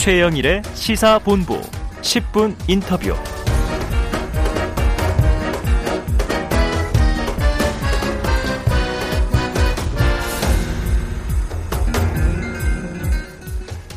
[0.00, 1.60] 최영일의 시사본부
[2.00, 3.14] 10분 인터뷰.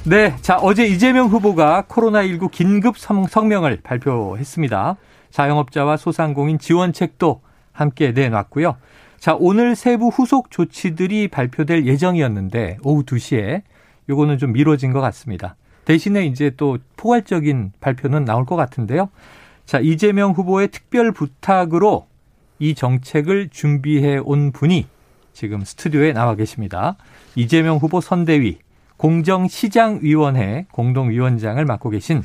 [0.04, 4.98] 네, 자 어제 이재명 후보가 코로나19 긴급 성명을 발표했습니다.
[5.32, 7.42] 자영업자와 소상공인 지원책도
[7.72, 8.76] 함께 내놨고요.
[9.20, 13.62] 자, 오늘 세부 후속 조치들이 발표될 예정이었는데 오후 2시에
[14.10, 15.56] 요거는 좀 미뤄진 것 같습니다.
[15.86, 19.10] 대신에 이제 또 포괄적인 발표는 나올 것 같은데요.
[19.66, 22.08] 자, 이재명 후보의 특별 부탁으로
[22.60, 24.88] 이 정책을 준비해 온 분이
[25.34, 26.96] 지금 스튜디오에 나와 계십니다.
[27.36, 28.60] 이재명 후보 선대위
[28.98, 32.24] 공정시장위원회 공동위원장을 맡고 계신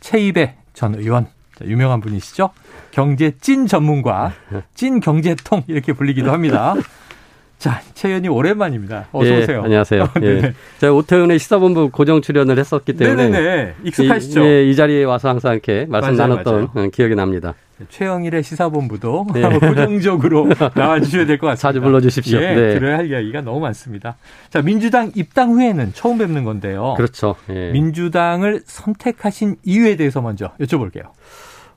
[0.00, 1.26] 최이배 전 의원.
[1.62, 2.50] 유명한 분이시죠?
[2.90, 4.32] 경제 찐 전문가,
[4.74, 6.74] 찐 경제통 이렇게 불리기도 합니다.
[7.58, 9.06] 자, 최 의원님 오랜만입니다.
[9.12, 9.62] 어서 예, 오세요.
[9.62, 10.08] 안녕하세요.
[10.22, 10.52] 예.
[10.78, 13.74] 제가 오태훈의 시사본부 고정 출연을 했었기 때문에 네네네.
[13.84, 14.40] 익숙하시죠?
[14.42, 16.90] 이, 예, 이 자리에 와서 항상 이렇게 말씀 맞아요, 나눴던 맞아요.
[16.90, 17.54] 기억이 납니다.
[17.88, 19.40] 최영일의 시사본부도 네.
[19.58, 21.68] 고정적으로 나와주셔야 될 것 같습니다.
[21.68, 22.38] 자주 불러주십시오.
[22.42, 22.74] 예, 네.
[22.78, 24.16] 들어야 할 이야기가 너무 많습니다.
[24.50, 26.94] 자, 민주당 입당 후에는 처음 뵙는 건데요.
[26.98, 27.34] 그렇죠.
[27.48, 27.70] 예.
[27.70, 31.04] 민주당을 선택하신 이유에 대해서 먼저 여쭤볼게요.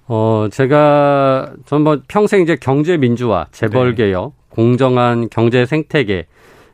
[0.10, 4.47] 어, 제가 전뭐 평생 이제 경제 민주화, 재벌 개혁, 네.
[4.58, 6.26] 공정한 경제 생태계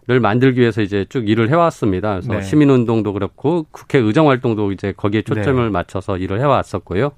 [0.06, 2.16] 를 만들기 위해서 이제 쭉 일을 해왔습니다.
[2.16, 2.42] 그래서 네.
[2.42, 5.70] 시민운동도 그렇고 국회 의정 활동도 이제 거기에 초점을 네.
[5.70, 7.12] 맞춰서 일을 해왔었고요.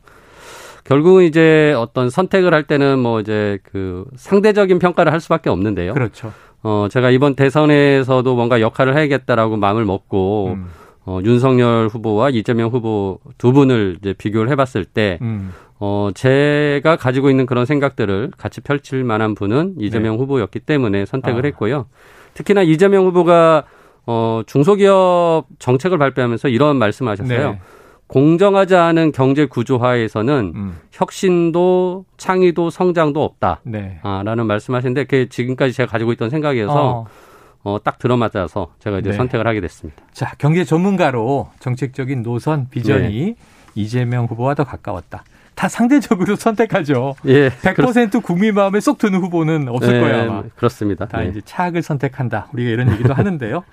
[0.83, 5.95] 결국은 이제 어떤 선택을 할 때는 뭐 이제 그 상대적인 평가를 할 수밖에 없는데요.
[5.95, 6.31] 그렇죠.
[6.61, 10.67] 어, 제가 이번 대선에서도 뭔가 역할을 해야겠다라고 마음을 먹고 음.
[11.07, 15.53] 어, 윤석열 후보와 이재명 후보 두 분을 이제 비교를 해봤을 때, 음.
[15.79, 20.19] 어, 제가 가지고 있는 그런 생각들을 같이 펼칠 만한 분은 이재명 네.
[20.19, 21.47] 후보였기 때문에 선택을 아.
[21.47, 21.85] 했고요.
[22.33, 23.63] 특히나 이재명 후보가
[24.07, 27.51] 어, 중소기업 정책을 발표하면서 이런 말씀 하셨어요.
[27.51, 27.59] 네.
[28.07, 30.77] 공정하지 않은 경제 구조화에서는 음.
[30.91, 33.61] 혁신도 창의도 성장도 없다.
[33.63, 33.99] 네.
[34.03, 37.05] 아, 라는 말씀하시는데 그게 지금까지 제가 가지고 있던 생각이어서 어.
[37.63, 39.17] 어, 딱 들어맞아서 제가 이제 네.
[39.17, 40.03] 선택을 하게 됐습니다.
[40.13, 43.35] 자, 경제 전문가로 정책적인 노선, 비전이 네.
[43.73, 45.23] 이재명 후보와 더 가까웠다.
[45.55, 47.15] 다 상대적으로 선택하죠.
[47.25, 47.49] 예.
[47.49, 50.43] 100% 국민 마음에 쏙 드는 후보는 없을 네, 거예요, 아마.
[50.55, 51.05] 그렇습니다.
[51.07, 51.27] 다 네.
[51.29, 52.47] 이제 차악을 선택한다.
[52.53, 53.63] 우리가 이런 얘기도 하는데요.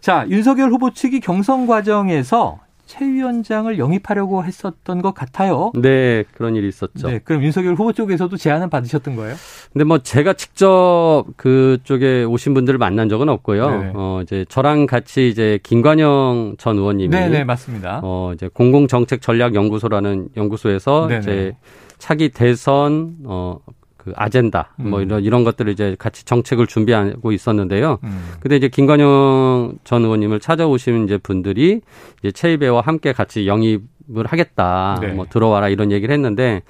[0.00, 2.58] 자, 윤석열 후보 측이 경선 과정에서
[2.90, 5.70] 최 위원장을 영입하려고 했었던 것 같아요.
[5.76, 7.06] 네, 그런 일이 있었죠.
[7.08, 9.36] 네, 그럼 윤석열 후보 쪽에서도 제안을 받으셨던 거예요?
[9.72, 13.70] 근데 뭐 제가 직접 그쪽에 오신 분들을 만난 적은 없고요.
[13.70, 13.92] 네네.
[13.94, 18.00] 어 이제 저랑 같이 이제 김관영 전 의원님이 네, 네, 맞습니다.
[18.02, 21.20] 어 이제 공공정책 전략 연구소라는 연구소에서 네네.
[21.20, 21.56] 이제
[21.98, 23.60] 차기 대선 어
[24.02, 24.90] 그 아젠다 뭐 음.
[24.90, 27.98] 뭐 이런 이런 것들을 이제 같이 정책을 준비하고 있었는데요.
[28.02, 28.30] 음.
[28.40, 31.82] 근데 이제 김관영 전 의원님을 찾아오신 이제 분들이
[32.20, 34.98] 이제 최이배와 함께 같이 영입을 하겠다.
[35.02, 35.08] 네.
[35.08, 36.62] 뭐 들어와라 이런 얘기를 했는데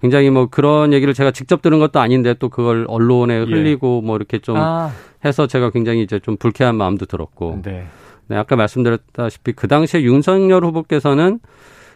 [0.00, 3.38] 굉장히 뭐 그런 얘기를 제가 직접 들은 것도 아닌데 또 그걸 언론에 예.
[3.38, 4.06] 흘리고 예.
[4.06, 4.90] 뭐 이렇게 좀 아.
[5.24, 7.60] 해서 제가 굉장히 이제 좀 불쾌한 마음도 들었고.
[7.62, 7.86] 네.
[8.28, 11.40] 네, 아까 말씀드렸다시피 그 당시에 윤석열 후보께서는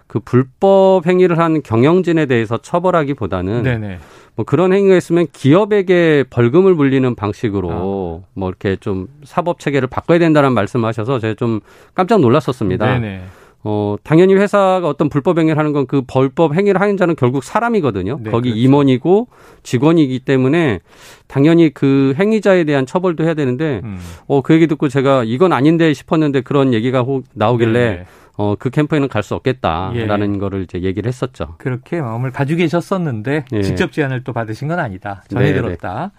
[0.06, 3.99] 그 불법 행위를 한 경영진에 대해서 처벌하기보다는 네네.
[4.37, 8.28] 뭐 그런 행위가 있으면 기업에게 벌금을 물리는 방식으로 아.
[8.34, 11.61] 뭐 이렇게 좀 사법 체계를 바꿔야 된다는 말씀하셔서 제가 좀
[11.94, 12.99] 깜짝 놀랐었습니다.
[12.99, 13.22] 네네.
[13.69, 18.21] 어, 당연히 회사가 어떤 불법 행위를 하는 건그 벌법 행위를 하는 자는 결국 사람이거든요.
[18.23, 18.61] 네, 거기 그렇죠.
[18.61, 19.27] 임원이고
[19.65, 20.78] 직원이기 때문에
[21.27, 23.99] 당연히 그 행위자에 대한 처벌도 해야 되는데, 음.
[24.28, 28.05] 어, 그 얘기 듣고 제가 이건 아닌데 싶었는데 그런 얘기가 나오길래 네.
[28.37, 30.39] 어, 그 캠프에는 갈 수 없겠다라는 예.
[30.39, 31.55] 거를 이제 얘기를 했었죠.
[31.59, 33.63] 그렇게 마음을 가지고 계셨었는데 예.
[33.63, 35.23] 직접 제안을 또 받으신 건 아니다.
[35.29, 36.13] 전해 들었다.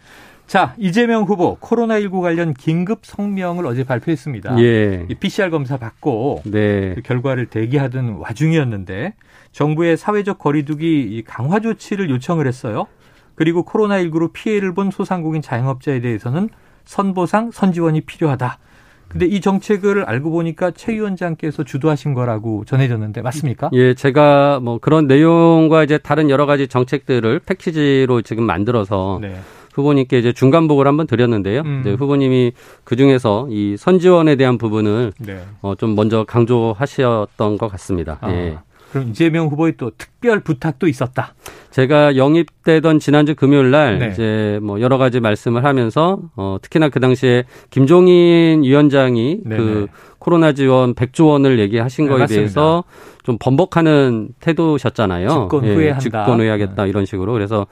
[0.48, 4.60] 자, 이재명 후보 코로나19 관련 긴급 성명을 어제 발표했습니다.
[4.60, 5.06] 예.
[5.20, 6.96] PCR 검사 받고 네.
[6.96, 9.14] 그 결과를 대기하던 와중이었는데
[9.52, 12.88] 정부의 사회적 거리두기 강화 조치를 요청을 했어요.
[13.36, 16.50] 그리고 코로나19로 피해를 본 소상공인 자영업자에 대해서는
[16.86, 18.58] 선보상, 선지원이 필요하다.
[19.18, 23.72] 근데 이 정책을 알고 보니까 최 위원장께서 주도하신 거라고 전해졌는데 맞습니까?
[23.74, 29.36] 예, 제가 뭐 그런 내용과 이제 다른 여러 가지 정책들을 패키지로 지금 만들어서 네.
[29.74, 31.62] 후보님께 이제 중간복을 한번 드렸는데요.
[31.62, 31.82] 음.
[31.82, 32.52] 이제 후보님이
[32.84, 35.42] 그 중에서 이 선지원에 대한 부분을 네.
[35.62, 38.20] 어, 좀 먼저 강조하셨던 것 같습니다.
[38.22, 38.58] 아, 예.
[38.92, 40.17] 그럼 이재명 후보의 또 특.
[40.18, 41.36] 특별 부탁도 있었다.
[41.70, 44.10] 제가 영입되던 지난주 금요일 날 네.
[44.12, 49.58] 이제 뭐 여러 가지 말씀을 하면서 어 특히나 그 당시에 김종인 위원장이 네네.
[49.58, 49.88] 그
[50.18, 52.40] 코로나 지원 100조 원을 얘기하신 네, 거에 맞습니다.
[52.40, 52.84] 대해서
[53.24, 55.28] 좀 번복하는 태도셨잖아요.
[55.28, 55.96] 집권 후회한다.
[55.96, 56.90] 예, 집권 후회하겠다 네.
[56.90, 57.34] 이런 식으로.
[57.34, 57.68] 그래서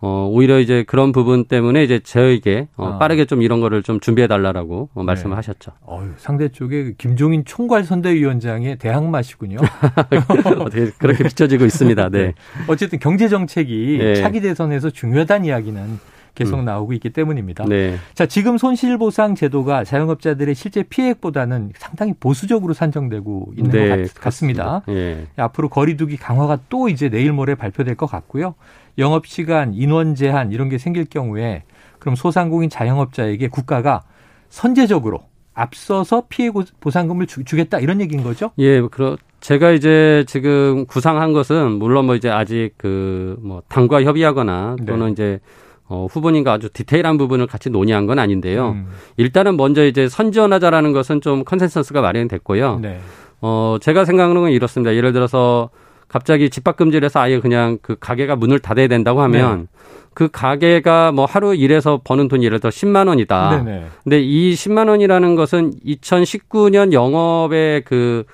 [0.00, 2.98] 어, 오히려 이제 그런 부분 때문에 이제 저에게 어, 아.
[2.98, 5.36] 빠르게 좀 이런 거를 좀 준비해 달라라고 어, 말씀을 네.
[5.36, 5.72] 하셨죠.
[5.86, 9.56] 어휴, 상대 쪽에 그 김종인 총괄 선대위원장의 대항마시군요.
[10.60, 11.85] 어떻게 그렇게 비춰지고 있습니다.
[12.10, 12.18] 네.
[12.26, 12.34] 네.
[12.68, 14.14] 어쨌든 경제 정책이 네.
[14.16, 15.98] 차기 대선에서 중요하다는 이야기는
[16.36, 16.64] 계속 음.
[16.66, 17.64] 나오고 있기 때문입니다.
[17.64, 17.96] 네.
[18.14, 24.82] 자, 지금 손실보상 제도가 자영업자들의 실제 피해액보다는 상당히 보수적으로 산정되고 있는 네, 것 같, 습니다
[24.88, 25.26] 예.
[25.36, 28.54] 앞으로 거리두기 강화가 또 이제 내일 모레 발표될 것 같고요.
[28.98, 31.64] 영업 시간, 인원 제한 이런 게 생길 경우에
[31.98, 34.02] 그럼 소상공인 자영업자에게 국가가
[34.50, 35.24] 선제적으로
[35.56, 36.50] 앞서서 피해
[36.80, 38.50] 보상금을 주, 겠다 이런 얘기인 거죠?
[38.58, 39.16] 예, 그렇.
[39.40, 45.12] 제가 이제 지금 구상한 것은 물론 뭐 이제 아직 그 뭐 당과 협의하거나 또는 네.
[45.12, 45.40] 이제
[45.88, 48.70] 어, 후보님과 아주 디테일한 부분을 같이 논의한 건 아닌데요.
[48.70, 48.88] 음.
[49.16, 52.80] 일단은 먼저 이제 선지원하자라는 것은 좀 consensus가 마련됐고요.
[52.80, 52.98] 네.
[53.40, 54.94] 어, 제가 생각하는 건 이렇습니다.
[54.94, 55.70] 예를 들어서
[56.08, 59.66] 갑자기 집합 금지를 해서 아예 그냥 그 가게가 문을 닫아야 된다고 하면 네.
[60.14, 63.64] 그 가게가 뭐 하루 일해서 버는 돈이 예를 들어 10만 원이다.
[63.64, 63.86] 네네.
[64.02, 68.24] 근데 이 10만 원이라는 것은 2019년 영업의 그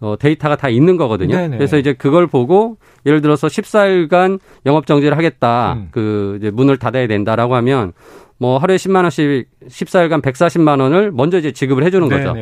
[0.00, 1.34] 어, 데이터가 다 있는 거거든요.
[1.34, 1.56] 네네.
[1.56, 2.76] 그래서 이제 그걸 보고
[3.06, 5.74] 예를 들어서 14일간 영업 정지를 하겠다.
[5.74, 5.88] 음.
[5.90, 7.92] 그 이제 문을 닫아야 된다라고 하면
[8.38, 12.34] 뭐 하루에 10만 원씩 14일간 140만 원을 먼저 이제 지급을 해 주는 거죠.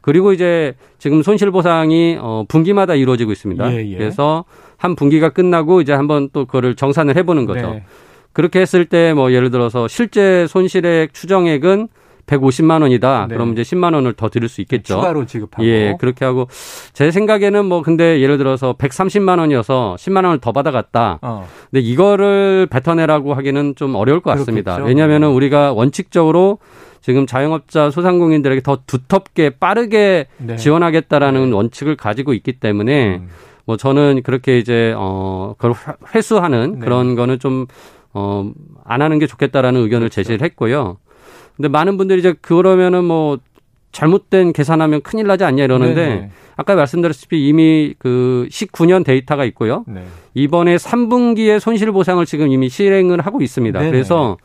[0.00, 3.72] 그리고 이제 지금 손실 보상이 어 분기마다 이루어지고 있습니다.
[3.72, 3.96] 예, 예.
[3.96, 4.44] 그래서
[4.76, 7.70] 한 분기가 끝나고 이제 한번 또 그거를 정산을 해 보는 거죠.
[7.70, 7.84] 네.
[8.32, 11.88] 그렇게 했을 때 뭐 예를 들어서 실제 손실액 추정액은
[12.26, 13.26] 150만 원이다.
[13.28, 13.34] 네.
[13.34, 14.96] 그럼 이제 10만 원을 더 드릴 수 있겠죠.
[14.96, 15.64] 추가로 지급하고.
[15.66, 16.46] 예, 그렇게 하고
[16.92, 21.20] 제 생각에는 뭐 근데 예를 들어서 130만 원이어서 10만 원을 더 받아갔다.
[21.22, 21.48] 어.
[21.70, 24.72] 근데 이거를 뱉어내라고 하기는 좀 어려울 것 같습니다.
[24.74, 24.88] 그렇겠죠.
[24.88, 26.58] 왜냐하면은 우리가 원칙적으로
[27.00, 30.56] 지금 자영업자 소상공인들에게 더 두텁게 빠르게 네.
[30.56, 31.56] 지원하겠다라는 네.
[31.56, 33.28] 원칙을 가지고 있기 때문에 음.
[33.64, 35.74] 뭐 저는 그렇게 이제 어 그걸
[36.14, 36.84] 회수하는 네.
[36.84, 37.66] 그런 거는 좀
[38.14, 38.44] 어
[38.84, 40.14] 안 하는 게 좋겠다라는 의견을 그렇죠.
[40.22, 40.96] 제시를 했고요.
[41.56, 43.38] 근데 많은 분들이 이제 그러면은 뭐
[43.92, 46.30] 잘못된 계산하면 큰일 나지 않냐 이러는데 네네.
[46.56, 49.84] 아까 말씀드렸다시피 이미 그 19년 데이터가 있고요.
[49.86, 50.04] 네.
[50.34, 53.78] 이번에 3분기에 손실 보상을 지금 이미 실행을 하고 있습니다.
[53.78, 53.90] 네네.
[53.90, 54.36] 그래서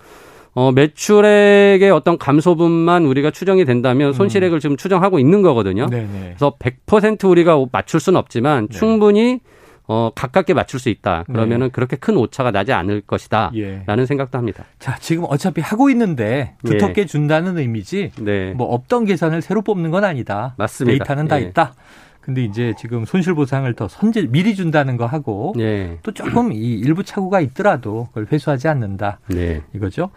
[0.55, 4.13] 어, 매출액의 어떤 감소분만 우리가 추정이 된다면 음.
[4.13, 5.87] 손실액을 지금 추정하고 있는 거거든요.
[5.87, 6.35] 네네.
[6.37, 8.77] 그래서 100% 우리가 맞출 수는 없지만 네.
[8.77, 9.39] 충분히
[9.85, 11.23] 어, 가깝게 맞출 수 있다.
[11.23, 11.71] 그러면은 네.
[11.71, 13.51] 그렇게 큰 오차가 나지 않을 것이다.
[13.55, 13.83] 예.
[13.85, 14.63] 라는 생각도 합니다.
[14.79, 17.05] 자, 지금 어차피 하고 있는데 두텁게 예.
[17.05, 18.11] 준다는 의미지.
[18.19, 18.53] 네.
[18.53, 20.55] 뭐 없던 계산을 새로 뽑는 건 아니다.
[20.57, 21.03] 맞습니다.
[21.03, 21.45] 데이터는 다 예.
[21.45, 21.73] 있다.
[22.23, 25.97] 근데 이제 지금 손실 보상을 더 선제 미리 준다는 거 하고 네.
[26.03, 29.19] 또 조금 이 일부 착오가 있더라도 그걸 회수하지 않는다.
[29.27, 29.61] 네.
[29.75, 30.09] 이거죠.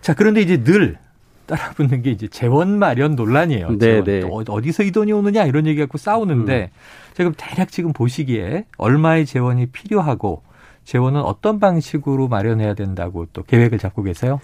[0.00, 0.96] 자, 그런데 이제 늘
[1.44, 3.76] 따라붙는 게 이제 재원 마련 논란이에요.
[3.78, 4.22] 네, 네.
[4.22, 6.78] 어디서 이 돈이 오느냐 이런 얘기 갖고 싸우는데 음.
[7.14, 10.42] 지금 대략 지금 보시기에 얼마의 재원이 필요하고
[10.84, 14.40] 재원은 어떤 방식으로 마련해야 된다고 또 계획을 잡고 계세요?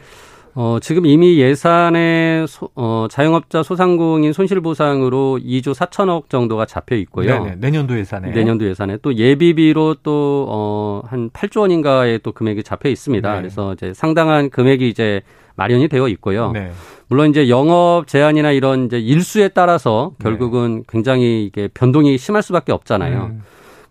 [0.58, 7.44] 어, 지금 이미 예산에 소, 어, 자영업자 소상공인 손실보상으로 2조 4천억 정도가 잡혀 있고요.
[7.44, 8.30] 네네, 내년도 예산에.
[8.30, 13.30] 내년도 예산에 또 예비비로 또, 어, 한 8조 원인가의 또 금액이 잡혀 있습니다.
[13.34, 13.38] 네.
[13.38, 15.20] 그래서 이제 상당한 금액이 이제
[15.56, 16.52] 마련이 되어 있고요.
[16.52, 16.70] 네.
[17.08, 20.82] 물론 이제 영업 제한이나 이런 이제 일수에 따라서 결국은 네.
[20.88, 23.24] 굉장히 이게 변동이 심할 수밖에 없잖아요.
[23.32, 23.42] 음.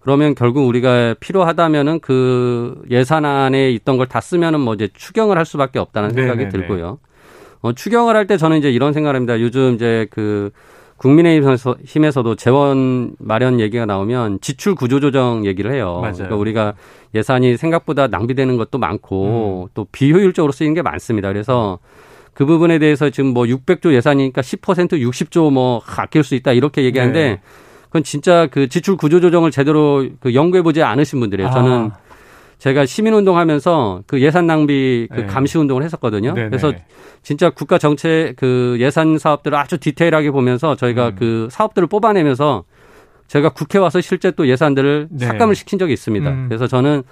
[0.06, 5.80] 그러면 결국 우리가 필요하다면은 그 예산안에 있던 걸 다 쓰면은 뭐 이제 추경을 할 수밖에
[5.80, 6.50] 없다는 생각이 네네네.
[6.50, 7.00] 들고요.
[7.62, 9.40] 어, 추경을 할 때 저는 이제 이런 생각을 합니다.
[9.42, 10.52] 요즘 이제 그
[10.98, 15.98] 국민의힘에서도 재원 마련 얘기가 나오면 지출 구조 조정 얘기를 해요.
[16.02, 16.14] 맞아요.
[16.14, 16.74] 그러니까 우리가
[17.16, 19.72] 예산이 생각보다 낭비되는 것도 많고 음.
[19.74, 21.30] 또 비효율적으로 쓰이는 게 많습니다.
[21.30, 21.80] 그래서
[22.34, 27.20] 그 부분에 대해서 지금 뭐 600조 예산이니까 10% 60조 뭐 아낄 수 있다 이렇게 얘기하는데
[27.20, 27.42] 네.
[27.86, 31.52] 그건 진짜 그 지출 구조 조정을 제대로 그 연구해 보지 않으신 분들이에요.
[31.52, 31.98] 저는 아.
[32.58, 35.26] 제가 시민운동 하면서 그 예산 낭비 그 네.
[35.28, 36.34] 감시 운동을 했었거든요.
[36.34, 36.50] 네네.
[36.50, 36.74] 그래서
[37.22, 41.16] 진짜 국가 정책 그 예산 사업들을 아주 디테일하게 보면서 저희가 음.
[41.18, 42.64] 그 사업들을 뽑아내면서
[43.28, 45.26] 제가 국회 와서 실제 또 예산들을 네.
[45.26, 46.30] 삭감을 시킨 적이 있습니다.
[46.30, 46.46] 음.
[46.48, 47.04] 그래서 저는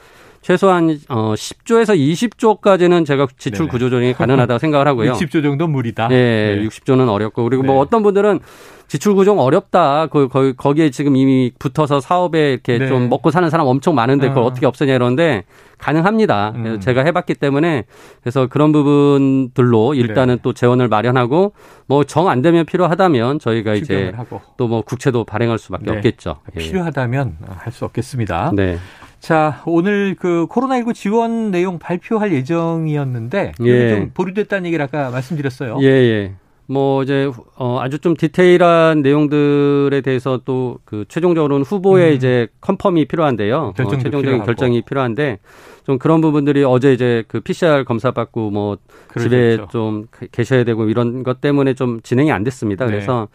[0.44, 5.14] 최소한 어 10조에서 20조까지는 제가 지출 구조 조정이 가능하다고 생각을 하고요.
[5.14, 6.10] 60조 정도 무리다.
[6.10, 6.68] 네, 네.
[6.68, 7.76] 60조는 어렵고 그리고 뭐 네.
[7.76, 8.40] 뭐 어떤 분들은
[8.88, 10.08] 지출 구조 어렵다.
[10.08, 12.88] 그 거, 거기에 지금 이미 붙어서 사업에 이렇게 네.
[12.88, 14.54] 좀 먹고 사는 사람 엄청 많은데 그걸 어.
[14.54, 15.46] 떻게 없애냐 이러는데
[15.80, 16.54] 가능합니다.
[16.56, 16.80] 음.
[16.82, 17.86] 제가 해봤기 때문에
[18.22, 20.42] 그래서 그런 부분들로 일단은 네.
[20.44, 21.54] 또 재원을 마련하고
[21.88, 24.14] 뭐 정 안 되면 필요하다면 저희가 이제
[24.58, 25.92] 또 뭐 국채도 발행할 수밖에 네.
[25.98, 26.38] 없겠죠.
[26.58, 28.52] 필요하다면 할 수 없겠습니다.
[28.56, 28.78] 네.
[29.24, 33.89] 자, 오늘 그 코로나19 지원 내용 발표할 예정이었는데 예.
[33.89, 35.77] 좀 보류됐다는 얘기를 아까 말씀드렸어요.
[35.82, 36.34] 예, 예.
[36.65, 42.15] 뭐 이제 어 아주 좀 디테일한 내용들에 대해서 또 그 최종적으로는 후보의 음.
[42.15, 43.58] 이제 confirm이 필요한데요.
[43.58, 44.46] 어, 최종적인 필요하고.
[44.46, 45.39] 결정이 필요한데
[45.86, 48.77] 좀 그런 부분들이 어제 이제 그 PCR 검사 받고 뭐
[49.08, 49.30] 그러셨죠.
[49.30, 52.86] 집에 좀 계셔야 되고 이런 것 때문에 좀 진행이 안 됐습니다.
[52.86, 52.92] 네.
[52.92, 53.30] 그래서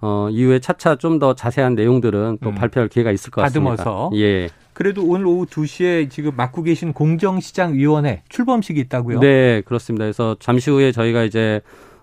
[0.00, 2.54] 어 이후에 차차 좀 더 자세한 내용들은 또 음.
[2.56, 3.76] 발표할 기회가 있을 것 같습니다.
[3.76, 4.10] 다듬어서.
[4.16, 4.48] 예.
[4.80, 9.20] 그래도 오늘 오후 2시에 지금 맡고 계신 공정시장위원회 출범식이 있다고요?
[9.20, 10.06] 네, 그렇습니다.
[10.06, 11.60] 그래서 잠시 후에 저희가 이제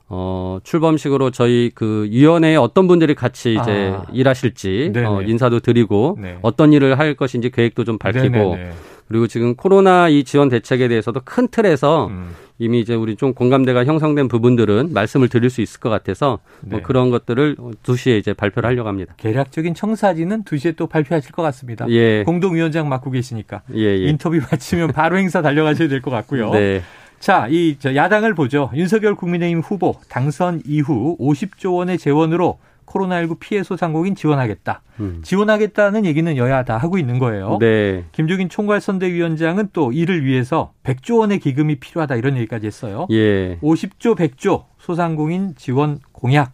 [0.07, 4.05] 어, 출범식으로 저희 그 위원회에 어떤 분들이 같이 이제 아.
[4.13, 6.38] 일하실지 어, 인사도 드리고 네.
[6.43, 8.72] 어떤 일을 할 것인지 계획도 좀 밝히고 네네네.
[9.08, 12.30] 그리고 지금 코로나 이 지원 대책에 대해서도 큰 틀에서 음.
[12.60, 16.70] 이미 이제 우리 좀 공감대가 형성된 부분들은 말씀을 드릴 수 있을 것 같아서 뭐 네.
[16.78, 19.14] 뭐 그런 것들을 2시에 이제 발표를 하려고 합니다.
[19.18, 21.86] 계략적인 청사진은 2시에 또 발표하실 것 같습니다.
[21.90, 22.24] 예.
[22.24, 24.08] 공동위원장 맡고 계시니까 예, 예.
[24.10, 26.52] 인터뷰 마치면 바로 행사 달려가셔야 될 것 같고요.
[26.52, 26.82] 네.
[27.20, 28.70] 자, 이 야당을 보죠.
[28.76, 34.82] 윤석열 국민의힘 후보 당선 이후 50조 원의 재원으로 코로나19 피해 소상공인 지원하겠다.
[35.00, 35.22] 음.
[35.24, 37.58] 지원하겠다는 얘기는 여야 다 하고 있는 거예요.
[37.60, 38.06] 네.
[38.13, 43.08] 김종인 총괄선대위원장은 또 이를 위해서 100조 원의 기금이 필요하다 이런 얘기까지 했어요.
[43.12, 43.60] 예.
[43.60, 46.53] 50조 100조 소상공인 지원 공약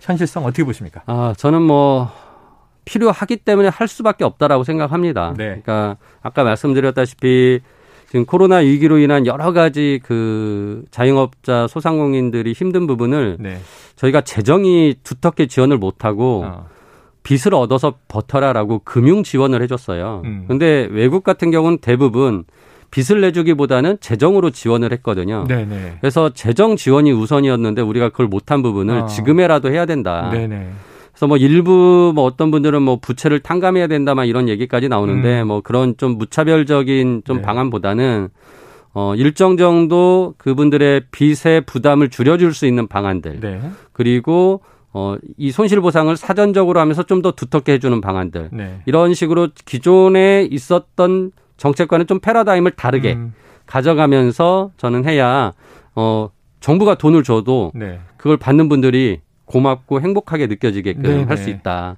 [0.00, 1.02] 현실성 어떻게 보십니까?
[1.06, 2.10] 아, 저는 뭐
[2.84, 5.34] 필요하기 때문에 할 수밖에 없다라고 생각합니다.
[5.36, 5.46] 네.
[5.46, 7.60] 그러니까 아까 말씀드렸다시피
[8.10, 13.60] 지금 코로나 위기로 인한 여러 가지 그 자영업자 소상공인들이 힘든 부분을 네.
[13.94, 16.66] 저희가 재정이 두텁게 지원을 못하고 어.
[17.22, 20.22] 빚을 얻어서 버텨라라고 금융 지원을 해줬어요.
[20.24, 20.44] 음.
[20.48, 22.42] 근데 외국 같은 경우는 대부분
[22.90, 25.44] 빚을 내주기보다는 재정으로 지원을 했거든요.
[25.46, 25.98] 네네.
[26.00, 29.06] 그래서 재정 지원이 우선이었는데 우리가 그걸 못한 부분을 어.
[29.06, 30.30] 지금에라도 해야 된다.
[30.32, 30.68] 네네.
[31.20, 35.48] 그래서 뭐 일부 뭐 어떤 분들은 뭐 부채를 탕감해야 된다 막 이런 얘기까지 나오는데 음.
[35.48, 37.42] 뭐 그런 좀 무차별적인 좀 네.
[37.42, 38.30] 방안보다는
[38.94, 43.60] 어 일정 정도 그분들의 빚의 부담을 줄여줄 수 있는 방안들 네.
[43.92, 44.62] 그리고
[44.94, 48.80] 어 이 손실 보상을 사전적으로 하면서 좀 더 두텁게 해주는 방안들 네.
[48.86, 53.34] 이런 식으로 기존에 있었던 정책과는 좀 패러다임을 다르게 음.
[53.66, 55.52] 가져가면서 저는 해야
[55.94, 58.00] 어 정부가 돈을 줘도 네.
[58.16, 59.20] 그걸 받는 분들이
[59.50, 61.96] 고맙고 행복하게 느껴지게끔 할 수 있다.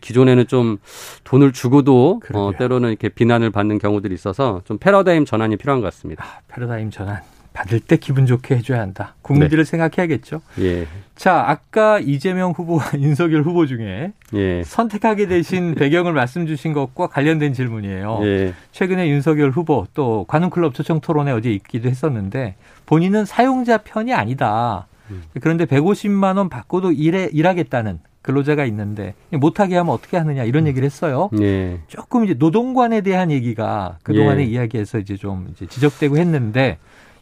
[0.00, 0.78] 기존에는 좀
[1.24, 6.24] 돈을 주고도 어, 때로는 이렇게 비난을 받는 경우들이 있어서 좀 패러다임 전환이 필요한 것 같습니다.
[6.24, 7.20] 아, 패러다임 전환.
[7.52, 9.16] 받을 때 기분 좋게 해줘야 한다.
[9.22, 9.68] 국민들을 네.
[9.70, 10.40] 생각해야겠죠.
[10.60, 10.86] 예.
[11.16, 14.62] 자, 아까 이재명 후보와 윤석열 후보 중에 예.
[14.64, 18.20] 선택하게 되신 배경을 말씀 주신 것과 관련된 질문이에요.
[18.22, 18.54] 예.
[18.70, 22.54] 최근에 윤석열 후보 또 관훈클럽 초청 토론에 어제 있기도 했었는데
[22.86, 24.86] 본인은 사용자 편이 아니다.
[25.10, 25.22] 음.
[25.40, 30.68] 그런데 150만 원 받고도 일해 일하겠다는 근로자가 있는데 못하게 하면 어떻게 하느냐 이런 음.
[30.68, 31.30] 얘기를 했어요.
[31.40, 31.80] 예.
[31.88, 34.50] 조금 이제 노동관에 대한 얘기가 그동안의 예.
[34.50, 36.78] 이야기에서 이제 좀 이제 지적되고 했는데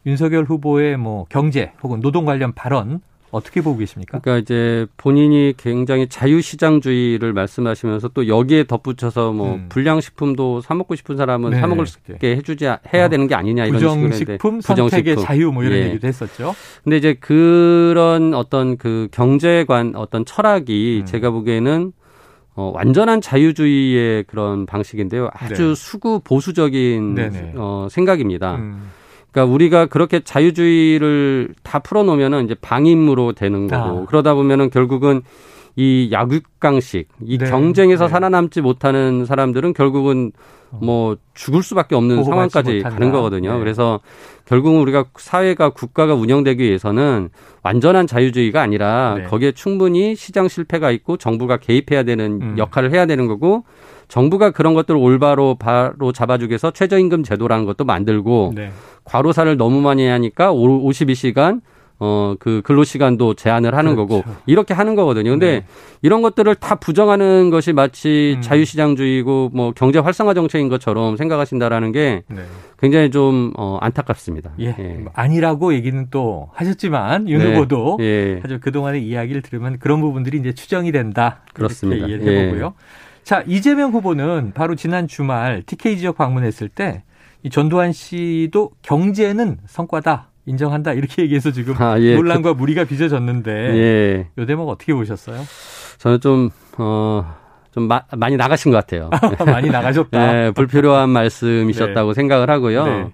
[0.06, 3.00] 윤석열 후보의 뭐 경제 혹은 노동 관련 발언
[3.30, 4.18] 어떻게 보고 계십니까?
[4.20, 9.66] 그러니까 이제 본인이 굉장히 자유시장주의를 말씀하시면서 또 여기에 덧붙여서 뭐 음.
[9.68, 11.60] 불량식품도 사 먹고 싶은 사람은 네.
[11.60, 13.08] 사 먹을 수 있게 해주지 해야 어.
[13.08, 15.86] 되는 게 아니냐 이런 부정식품 선택의 자유 뭐 이런 예.
[15.88, 16.54] 얘기도 했었죠.
[16.84, 21.06] 근데 이제 그런 어떤 그 경제관 어떤 철학이 음.
[21.06, 21.92] 제가 보기에는
[22.54, 25.28] 어, 완전한 자유주의의 그런 방식인데요.
[25.32, 25.74] 아주 네.
[25.76, 28.56] 수구 보수적인 어, 생각입니다.
[28.56, 28.90] 음.
[29.38, 34.04] 그러니까 우리가 그렇게 자유주의를 다 풀어놓으면은 이제 방임으로 되는 거고 아.
[34.06, 35.22] 그러다 보면은 결국은
[35.76, 37.48] 이 약육강식, 이 네.
[37.48, 38.10] 경쟁에서 네.
[38.10, 40.32] 살아남지 못하는 사람들은 결국은
[40.70, 43.52] 뭐 죽을 수밖에 없는 상황까지 가는 거거든요.
[43.52, 43.58] 네.
[43.60, 44.00] 그래서
[44.44, 47.30] 결국은 우리가 사회가 국가가 운영되기 위해서는
[47.62, 49.24] 완전한 자유주의가 아니라 네.
[49.24, 52.54] 거기에 충분히 시장 실패가 있고 정부가 개입해야 되는 음.
[52.58, 53.64] 역할을 해야 되는 거고
[54.08, 58.70] 정부가 그런 것들을 올바로 바로 잡아주기 위해서 최저임금 제도라는 것도 만들고 네.
[59.04, 61.60] 과로사를 너무 많이 하니까 52시간
[62.00, 64.22] 어, 그 근로 시간도 제한을 하는 그렇죠.
[64.22, 65.30] 거고, 이렇게 하는 거거든요.
[65.30, 65.64] 근데 네.
[66.00, 68.40] 이런 것들을 다 부정하는 것이 마치 음.
[68.40, 72.42] 자유시장주의고 뭐 경제 활성화 정책인 것처럼 생각하신다라는 게 네.
[72.78, 74.52] 굉장히 좀, 어, 안타깝습니다.
[74.60, 74.76] 예.
[74.78, 75.04] 예.
[75.12, 77.54] 아니라고 얘기는 또 하셨지만, 윤 네.
[77.54, 78.40] 후보도 예.
[78.44, 81.42] 아주 그동안의 이야기를 들으면 그런 부분들이 이제 추정이 된다.
[81.52, 82.06] 그렇습니다.
[82.06, 82.74] 이해를 해보고요.
[82.76, 83.07] 예.
[83.28, 87.02] 자, 이재명 후보는 바로 지난 주말 TK 지역 방문했을 때
[87.44, 90.28] 이 전두환 씨도 경제는 성과다.
[90.46, 92.14] 인정한다 이렇게 얘기해서 지금 아, 예.
[92.16, 94.28] 논란과 무리가 빚어졌는데 예.
[94.38, 95.42] 요 대목 어떻게 보셨어요?
[95.98, 97.36] 저는 좀 어.
[97.70, 99.10] 좀 마, 많이 나가신 것 같아요.
[99.44, 100.32] 많이 나가셨다.
[100.32, 102.14] 네, 불필요한 말씀이셨다고 네.
[102.14, 102.84] 생각을 하고요.
[102.86, 103.10] 네.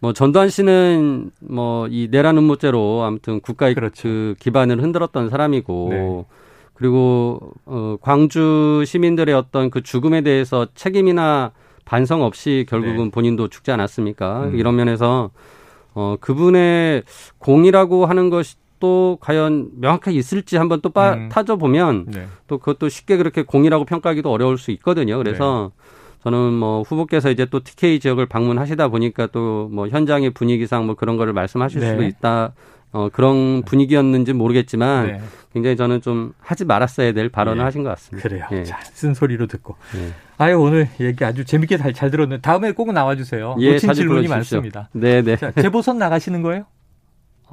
[0.00, 4.02] 뭐 전두환 씨는 뭐 이 내란 음모죄로 아무튼 국가의 그렇죠.
[4.08, 6.24] 그 기반을 흔들었던 사람이고 네.
[6.74, 11.52] 그리고 어 광주 시민들의 어떤 그 죽음에 대해서 책임이나
[11.84, 13.10] 반성 없이 결국은 네.
[13.10, 14.44] 본인도 죽지 않았습니까?
[14.46, 14.56] 음.
[14.56, 15.30] 이런 면에서
[15.94, 17.02] 어 그분의
[17.38, 21.28] 공이라고 하는 것이 또 과연 명확하게 있을지 한번 또 빠, 음.
[21.28, 22.26] 타져 보면 네.
[22.48, 25.18] 또 그것도 쉽게 그렇게 공이라고 평가하기도 어려울 수 있거든요.
[25.18, 25.82] 그래서 네.
[26.24, 31.16] 저는 뭐 후보께서 이제 또 TK 지역을 방문하시다 보니까 또 뭐 현장의 분위기상 뭐 그런
[31.16, 31.90] 거를 말씀하실 네.
[31.90, 32.54] 수도 있다.
[32.92, 35.20] 어, 그런 분위기였는지 모르겠지만 네.
[35.52, 37.64] 굉장히 저는 좀 하지 말았어야 될 발언을 예.
[37.64, 38.28] 하신 것 같습니다.
[38.28, 38.46] 그래요.
[38.52, 38.64] 예.
[38.64, 39.76] 자, 쓴소리로 듣고.
[39.96, 40.12] 예.
[40.38, 43.56] 아유, 오늘 얘기 아주 재밌게 잘, 잘 들었는데 다음에 꼭 나와주세요.
[43.60, 44.88] 예, 놓친 질문이 많습니다.
[44.92, 45.22] 네네.
[45.22, 45.36] 네.
[45.36, 46.64] 자, 재보선 나가시는 거예요?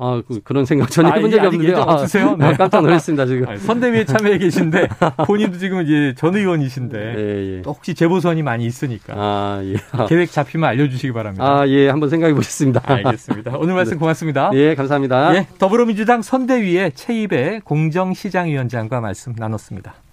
[0.01, 1.75] 아, 그, 런 생각 전혀 해본 적이 없는데.
[1.75, 2.37] 아, 없으세요?
[2.37, 2.45] 네.
[2.45, 3.49] 아, 깜짝 놀랐습니다, 지금.
[3.49, 4.87] 아니, 선대위에 참여해 계신데,
[5.27, 7.61] 본인도 지금 이제 전 의원이신데, 예, 예.
[7.61, 9.13] 또 혹시 재보선이 많이 있으니까.
[9.17, 9.75] 아, 예.
[10.07, 11.45] 계획 잡히면 알려주시기 바랍니다.
[11.45, 11.89] 아, 예.
[11.89, 12.81] 한번 생각해 보겠습니다.
[12.85, 13.57] 알겠습니다.
[13.57, 13.99] 오늘 말씀 네.
[13.99, 14.51] 고맙습니다.
[14.53, 15.35] 예, 감사합니다.
[15.35, 19.95] 예, 더불어민주당 선대위의 최입의 공정시장위원장과 말씀 나눴습니다.